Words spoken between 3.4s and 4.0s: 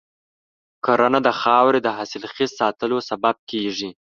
کېږي.